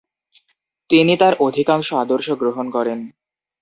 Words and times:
তিনি 0.89 1.13
তার 1.17 1.33
অধিকাংশ 1.39 1.87
আদর্শ 1.93 2.27
গ্রহণ 2.31 2.65
করেন। 2.69 2.99